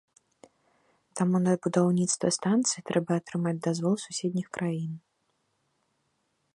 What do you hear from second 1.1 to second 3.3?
Таму на будаўніцтва станцыі трэба